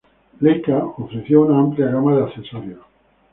Leica 0.45 0.79
ofreció 0.97 1.43
una 1.43 1.59
amplia 1.59 1.85
gama 1.91 2.15
de 2.15 2.23
accesorios. 2.23 2.81